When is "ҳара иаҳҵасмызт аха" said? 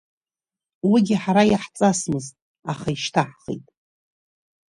1.23-2.89